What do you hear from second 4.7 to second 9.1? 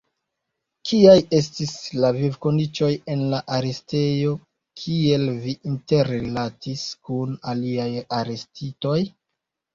kiel vi interrilatis kun aliaj arestitoj?